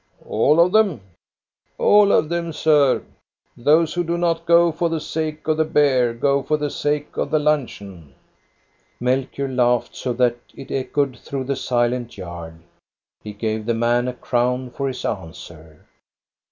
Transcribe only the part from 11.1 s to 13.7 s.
through the silent yard. He gave